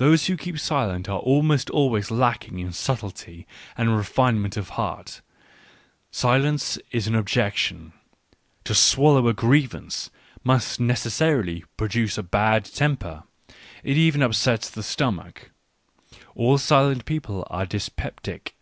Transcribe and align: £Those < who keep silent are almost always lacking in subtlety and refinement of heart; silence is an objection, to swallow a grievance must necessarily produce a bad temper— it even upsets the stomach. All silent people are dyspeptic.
£Those 0.00 0.26
< 0.26 0.26
who 0.26 0.36
keep 0.36 0.58
silent 0.58 1.08
are 1.08 1.20
almost 1.20 1.70
always 1.70 2.10
lacking 2.10 2.58
in 2.58 2.72
subtlety 2.72 3.46
and 3.78 3.96
refinement 3.96 4.56
of 4.56 4.70
heart; 4.70 5.20
silence 6.10 6.78
is 6.90 7.06
an 7.06 7.14
objection, 7.14 7.92
to 8.64 8.74
swallow 8.74 9.28
a 9.28 9.32
grievance 9.32 10.10
must 10.42 10.80
necessarily 10.80 11.62
produce 11.76 12.18
a 12.18 12.24
bad 12.24 12.64
temper— 12.64 13.22
it 13.84 13.96
even 13.96 14.20
upsets 14.20 14.68
the 14.68 14.82
stomach. 14.82 15.52
All 16.34 16.58
silent 16.58 17.04
people 17.04 17.46
are 17.48 17.64
dyspeptic. 17.64 18.56